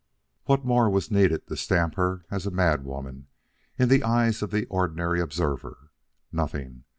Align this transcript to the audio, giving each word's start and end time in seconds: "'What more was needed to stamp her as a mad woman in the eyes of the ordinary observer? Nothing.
"'What 0.45 0.65
more 0.65 0.89
was 0.89 1.11
needed 1.11 1.45
to 1.45 1.55
stamp 1.55 1.93
her 1.93 2.25
as 2.31 2.47
a 2.47 2.49
mad 2.49 2.83
woman 2.85 3.27
in 3.77 3.87
the 3.87 4.03
eyes 4.03 4.41
of 4.41 4.49
the 4.49 4.65
ordinary 4.65 5.21
observer? 5.21 5.91
Nothing. 6.31 6.85